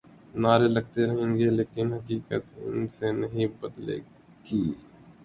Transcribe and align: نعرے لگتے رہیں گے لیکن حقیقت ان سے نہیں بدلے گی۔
نعرے 0.35 0.67
لگتے 0.67 1.01
رہیں 1.07 1.33
گے 1.37 1.49
لیکن 1.49 1.93
حقیقت 1.93 2.43
ان 2.65 2.87
سے 2.95 3.07
نہیں 3.13 3.47
بدلے 3.59 3.97
گی۔ 4.45 4.61